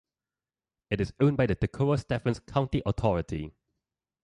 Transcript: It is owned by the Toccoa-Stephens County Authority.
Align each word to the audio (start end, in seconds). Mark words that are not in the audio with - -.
It 0.89 0.99
is 0.99 1.13
owned 1.19 1.37
by 1.37 1.45
the 1.45 1.55
Toccoa-Stephens 1.55 2.39
County 2.39 2.81
Authority. 2.87 3.53